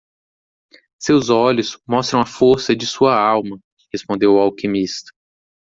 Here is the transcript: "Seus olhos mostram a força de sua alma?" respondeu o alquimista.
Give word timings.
"Seus 0.99 1.29
olhos 1.29 1.79
mostram 1.87 2.21
a 2.21 2.25
força 2.25 2.75
de 2.75 2.87
sua 2.87 3.15
alma?" 3.15 3.59
respondeu 3.93 4.33
o 4.33 4.39
alquimista. 4.39 5.11